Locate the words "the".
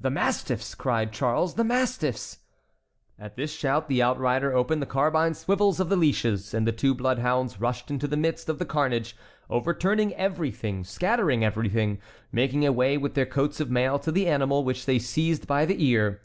0.00-0.08, 1.56-1.62, 3.86-4.02, 4.80-4.86, 5.90-5.94, 6.66-6.72, 8.08-8.16, 8.58-8.64, 14.10-14.26, 15.66-15.84